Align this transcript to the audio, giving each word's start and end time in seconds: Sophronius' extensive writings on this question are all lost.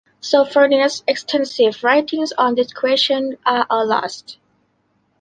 Sophronius' 0.19 1.03
extensive 1.07 1.83
writings 1.83 2.31
on 2.35 2.55
this 2.55 2.73
question 2.73 3.37
are 3.45 3.67
all 3.69 3.85
lost. 3.85 4.39